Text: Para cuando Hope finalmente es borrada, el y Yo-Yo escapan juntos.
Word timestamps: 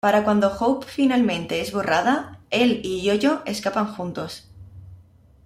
Para 0.05 0.23
cuando 0.23 0.51
Hope 0.59 0.87
finalmente 0.87 1.61
es 1.61 1.71
borrada, 1.71 2.39
el 2.49 2.83
y 2.83 3.03
Yo-Yo 3.03 3.43
escapan 3.45 3.85
juntos. 3.93 4.49